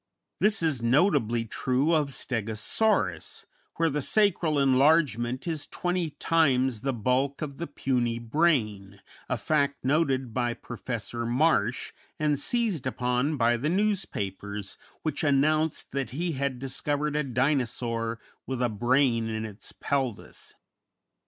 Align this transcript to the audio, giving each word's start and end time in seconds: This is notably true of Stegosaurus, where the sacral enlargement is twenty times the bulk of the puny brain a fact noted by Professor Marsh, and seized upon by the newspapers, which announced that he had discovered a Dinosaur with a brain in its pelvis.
This 0.39 0.63
is 0.63 0.81
notably 0.81 1.45
true 1.45 1.93
of 1.93 2.07
Stegosaurus, 2.09 3.45
where 3.75 3.87
the 3.91 4.01
sacral 4.01 4.57
enlargement 4.57 5.45
is 5.45 5.67
twenty 5.67 6.09
times 6.17 6.81
the 6.81 6.91
bulk 6.91 7.43
of 7.43 7.59
the 7.59 7.67
puny 7.67 8.17
brain 8.17 8.99
a 9.29 9.37
fact 9.37 9.85
noted 9.85 10.33
by 10.33 10.55
Professor 10.55 11.23
Marsh, 11.27 11.93
and 12.17 12.39
seized 12.39 12.87
upon 12.87 13.37
by 13.37 13.57
the 13.57 13.69
newspapers, 13.69 14.75
which 15.03 15.23
announced 15.23 15.91
that 15.91 16.09
he 16.09 16.31
had 16.31 16.57
discovered 16.57 17.15
a 17.15 17.21
Dinosaur 17.23 18.17
with 18.47 18.63
a 18.63 18.69
brain 18.69 19.29
in 19.29 19.45
its 19.45 19.71
pelvis. 19.71 20.55